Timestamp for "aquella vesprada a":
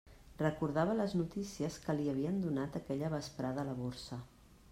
2.81-3.69